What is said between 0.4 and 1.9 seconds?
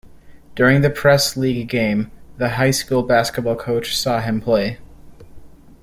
During a Press League